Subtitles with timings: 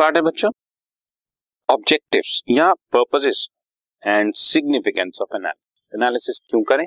[0.00, 0.50] Part है बच्चों?
[1.70, 3.48] Objectives या purposes
[4.06, 6.86] and significance of analysis analysis क्यों करें?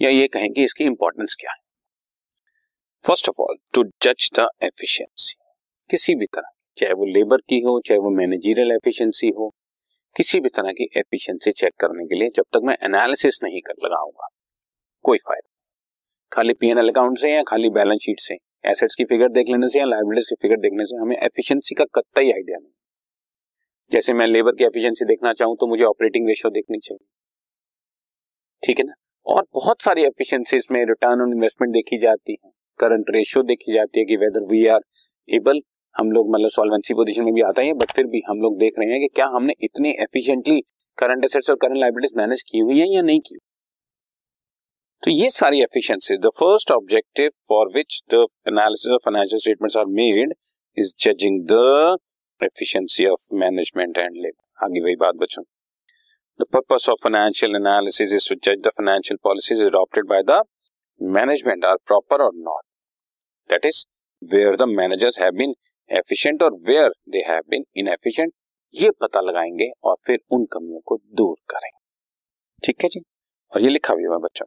[0.00, 1.58] या ये कहें कि इसकी इंपॉर्टेंस क्या है?
[3.06, 5.34] फ़र्स्ट ऑफ़ ऑल टू जज द एफिशिएंसी
[5.90, 9.54] किसी भी तरह, चाहे वो लेबर की हो, चाहे वो मैनेजरियल एफिशिएंसी हो,
[10.16, 13.74] किसी भी तरह की एफिशिएंसी चेक करने के लिए जब तक मैं एनालिसिस नहीं कर
[13.84, 14.28] लगाऊँगा,
[15.02, 15.48] कोई फ़ायदा
[16.32, 18.45] खाली पीएनएल अकाउंट से या खाली बैलेंस शीट से?
[18.66, 21.84] एसेट्स की फिगर देख लेने से या लाइबिलिटीज की फिगर देखने से हमें एफिशिएंसी का
[21.94, 22.72] कत्ता आइडिया नहीं।
[23.92, 27.06] जैसे मैं लेबर की एफिशिएंसी देखना चाहूँ तो मुझे ऑपरेटिंग रेशियो देखनी चाहिए।
[28.62, 28.92] ठीक है ना?
[29.26, 34.00] और बहुत सारी एफिशिएंसीज में रिटर्न ऑन इन्वेस्टमेंट देखी जाती है। करंट रेशियो देखी जाती
[34.00, 34.80] है कि वेदर वी आर
[35.28, 35.60] एबल
[35.96, 38.78] हम लोग मतलब सॉल्वेंसी पोजीशन में भी आता है बट फिर भी हम लोग देख
[38.78, 40.60] रहे हैं कि क्या हमने इतने एफिशिएंटली
[40.98, 43.38] करंट एसेट्स और करंट लाइबिलिटीज मैनेज की हुई है या नहीं की
[45.06, 49.86] तो ये सारी efficiency the first objective for which the analysis of financial statements are
[49.98, 50.32] made
[50.76, 51.58] is judging the
[52.40, 54.42] efficiency of management and labor.
[54.64, 55.42] आगे वही बात बच्चों
[56.40, 60.40] The purpose of financial analysis is to judge the financial policies adopted by the
[61.00, 62.64] management are proper or not.
[63.50, 63.86] That is,
[64.22, 65.54] where the managers have been
[65.90, 68.34] efficient or where they have been inefficient.
[68.74, 73.04] ये पता लगाएँगे और फिर उन कमियों को दूर करेंगे ठीक है जी
[73.52, 74.46] और ये लिखा भी हुआ बच्चों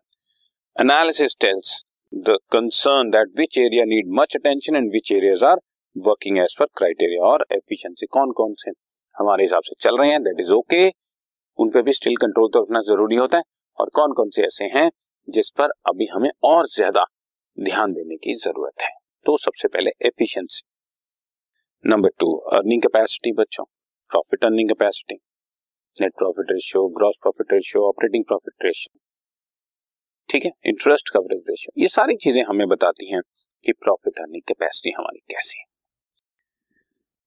[0.80, 1.72] analysis tells
[2.13, 5.58] the concern that which area need much attention and which areas are
[5.95, 8.72] working as per criteria और एफिशिएंसी कौन कौन से
[9.16, 10.22] हमारे हिसाब से चल रहे हैं?
[10.23, 10.88] दैट इज़ ओके
[11.59, 13.44] उन पे भी स्टिल कंट्रोल तो रखना ज़रूरी होता है।
[13.80, 14.89] और कौन कौन से ऐसे हैं
[15.27, 17.03] जिस पर अभी हमें और ज़्यादा
[17.57, 18.94] ध्यान देने की ज़रूरत है?
[19.25, 20.63] तो सबसे पहले efficiency
[21.85, 23.66] number two earning capacity बच्चों।
[24.11, 25.19] Profit earning capacity
[25.97, 28.97] net profit ratio gross profit ratio operating profit ratio
[30.30, 30.52] ठीक है?
[30.66, 33.22] इंटरेस्ट कवरेज रेशियो ये सारी चीज़ें हमें बताती हैं
[33.66, 35.66] कि प्रॉफिट अर्निंग कैपेसिटी हमारी कैसी है।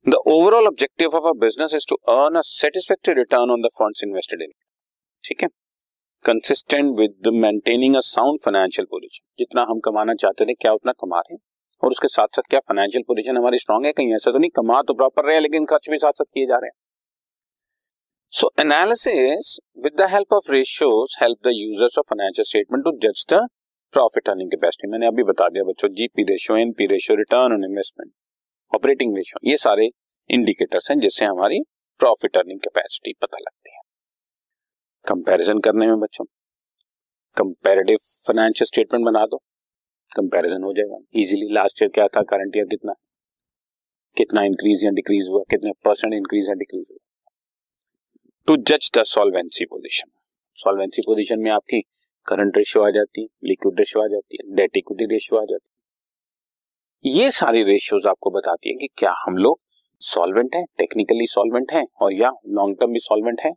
[0.06, 4.04] The overall objective of a business is to earn a satisfactory return on the funds
[4.06, 4.52] invested in.
[5.24, 5.48] ठीक है?
[6.24, 11.18] Consistent with maintaining a sound financial position जितना हम कमाना चाहते थे, क्या उतना कमा
[11.18, 11.40] रहे हैं?
[11.84, 13.92] और उसके साथ साथ क्या फाइनेंशियल पोजीशन हमारी स्ट्रांग है?
[13.92, 16.54] कहीं ऐसा तो नहीं, कमा तो प्रॉपर रहे, लेकिन खर्च भी साथ साथ किए जा
[16.54, 16.81] रहे हैं।
[18.34, 19.48] So analysis
[19.84, 23.40] with the help of ratios help the users of financial statement to जज द
[23.94, 28.12] प्रॉफिट अर्निंग कैपेसिटी मैंने अभी बता दिया बच्चों GP ratio NP ratio return on investment
[28.74, 29.90] operating ratio ये सारे
[30.30, 31.60] इंडिकेटर्स हैं जिससे हमारी
[32.00, 33.80] प्रॉफिट अर्निंग कैपेसिटी पता लगती है।
[35.04, 36.24] कंपैरिजन करने में बच्चों
[37.36, 39.42] कंपैरेटिव फाइनेंशियल स्टेटमेंट बना दो
[40.16, 42.22] कंपैरिजन हो जाएगा। इजीली लास्ट ईयर क्या था?
[42.22, 42.94] करंट ईयर कितना?
[44.16, 45.42] कितना इंक्रीज या डिक्रीज हुआ?
[45.50, 47.06] कितने परसेंट इंक्रीज या डिक्रीज हुआ?
[48.52, 50.08] टू जज the solvency position
[50.56, 51.80] solvency position में आपकी
[52.28, 55.68] करंट रेशियो आ जाती है लिक्विड रेशियो आ जाती है डेट इक्विटी रेशियो आ जाती
[57.06, 59.58] है। ये सारी रेशियोज आपको बताती है कि क्या हम लोग
[60.00, 63.52] सॉल्वेंट है टेक्निकली सॉल्वेंट है, और या लॉन्ग टर्म भी सॉल्वेंट है?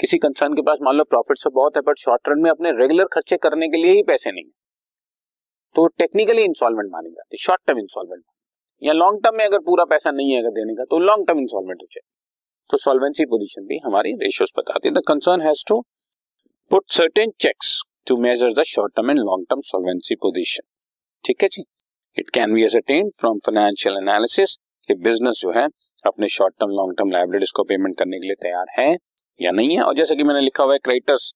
[0.00, 2.72] किसी कंसर्न के पास मान लो प्रॉफिट से बहुत है बट शॉर्ट टर्म में अपने
[2.78, 4.52] रेगुलर खर्चे करने के लिए ही पैसे नहीं है।
[5.76, 8.22] तो टेक्निकली इंसॉल्वेंट मानी जाती शॉर्ट टर्म इंसॉल्वेंट
[8.82, 11.40] या लॉन्ग टर्म में अगर पूरा पैसा नहीं है अगर देने का तो लॉन्ग टर्म
[11.40, 12.08] इंसॉल्वेंट हो जाए।
[12.70, 15.80] तो सॉल्वेंसी पोजीशन भी हमारी रेशियोज बताती है। The concern has to
[16.70, 20.62] put certain checks to measure the short term and long term solvency position
[21.24, 21.64] ठीक है जी?
[22.16, 24.56] It can be ascertain from financial analysis
[24.88, 25.66] कि बिज़नेस जो है,
[26.04, 28.96] अपने short term long term liabilities को payment करने के लिए तैयार है
[29.40, 31.32] या नहीं है। और जैसे कि मैंने लिखा हुआ है क्रेडिटर्स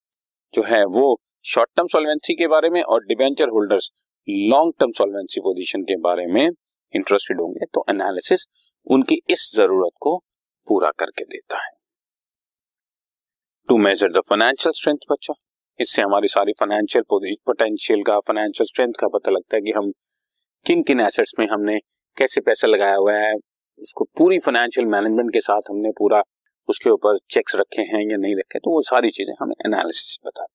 [0.54, 3.90] जो है, वो शॉर्ट टर्म सॉल्वेंसी के बारे में और debenture holders
[4.28, 8.46] long term solvency position के बारे में इंटरेस्टेड होंगे। तो एनालिसिस
[8.86, 10.22] उनकी इस ज़रूरत को
[10.66, 11.70] पूरा करके देता है।
[13.68, 15.34] To measure the financial strength बच्चों।
[15.80, 19.90] इससे हमारी सारी फाइनेंशियल पोटेंशियल का फाइनेंशियल स्ट्रेंथ का पता लगता है कि हम
[20.66, 21.78] किन किन एसेट्स में हमने
[22.16, 23.34] कैसे पैसा लगाया हुआ है,
[23.78, 26.22] उसको पूरी फाइनेंशियल मैनेजमेंट के साथ हमने पूरा
[26.68, 30.46] उसके ऊपर चेक्स रखे हैं या नहीं रखे तो वो सारी चीज़ें हमें एनालिसिस बता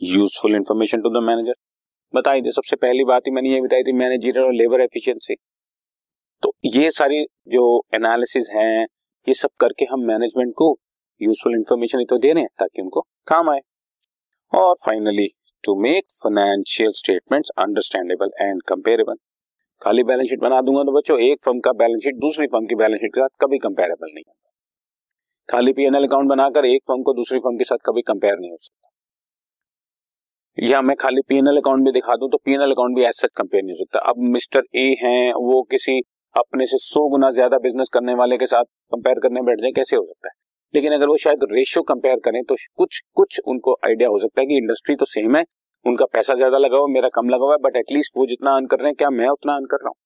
[0.00, 1.54] useful information to the manager
[2.14, 5.34] बताई दे सबसे पहली बात ही मैंने ये बताई थी मैनेजर और लेबर एफिशिएंसी
[6.42, 7.64] तो ये सारी जो
[7.94, 8.86] एनालिसिस हैं
[9.26, 10.66] ये सब करके हम मैनेजमेंट को
[11.20, 13.60] यूजफुल इंफॉर्मेशन तो दे रहे हैं ताकि उनको काम आए।
[14.52, 15.26] और finally
[15.64, 19.14] to make financial statements understandable and comparable
[19.82, 22.74] खाली बैलेंस शीट बना दूँगा तो बच्चों, एक फर्म का बैलेंस शीट दूसरी फर्म की
[22.74, 24.52] बैलेंस शीट के साथ कभी कंपेरेबल नहीं होगा
[25.48, 28.56] खाली पीएनएल अकाउंट बनाकर एक फर्म को दूसरी फर्म के साथ कभी कंपेयर नहीं हो
[28.60, 28.88] सकता।
[30.58, 33.72] या मैं खाली पीएनएल अकाउंट भी दिखा दूँ तो पीएनएल अकाउंट भी ऐसा कंपेयर नहीं
[33.72, 36.00] हो सकता। अब मिस्टर ए हैं, वो किसी
[36.36, 39.96] अपने से सौ गुना ज़्यादा बिज़नेस करने वाले के साथ कंपेयर करने बैठ जाए कैसे
[39.96, 40.34] हो सकता है?
[40.74, 44.46] लेकिन अगर वो शायद रेशियो कंपेयर करें तो कुछ कुछ उनको आइडिया हो सकता है
[44.46, 45.44] कि इंडस्ट्री तो सेम है,
[45.84, 48.66] उनका पैसा ज़्यादा लगा हुआ, मेरा कम लगा हुआ है बट एटलीस्ट वो जितना अर्न
[48.66, 49.96] कर रहे हैं, क्या मैं उतना अर्न कर रहा हूँ?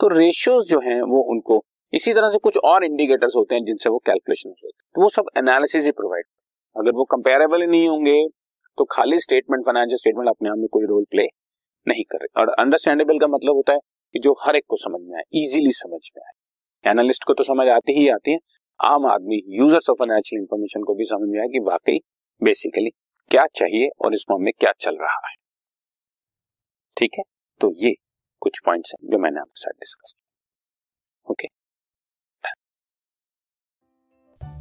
[0.00, 1.62] तो रेशियोज जो हैं, वो उनको,
[1.92, 5.08] इसी तरह से कुछ और इंडिकेटर्स होते हैं जिनसे वो कैलकुलेशन होते हैं। तो वो
[5.10, 6.24] सब एनालिसिस ही प्रोवाइड
[6.76, 8.16] अगर वो कंपेरेबल ही नहीं होंगे
[8.78, 11.26] तो खाली स्टेटमेंट फाइनेंशियल स्टेटमेंट अपने आप में कोई रोल प्ले
[11.86, 13.78] नहीं कर रहे। और अंडरस्टैंडेबल का मतलब होता है
[14.14, 17.44] कि जो हर एक को समझ में आए इजीली समझ में आए। एनालिस्ट को तो
[17.44, 18.38] समझ आती ही आती है।
[18.84, 21.98] आम आदमी यूज़र्स ऑफ़ फाइनेंशियल इंफॉर्मेशन को भी समझ में आए कि वाकई
[22.42, 22.90] बेसिकली
[23.30, 25.34] क्या चाहिए और इस मामले में क्या चल रहा है।
[26.96, 27.24] ठीक है?
[27.60, 27.94] तो ये
[28.40, 30.14] कुछ पॉइंट्स हैं जो मैंने आपके साथ discuss
[31.30, 31.48] okay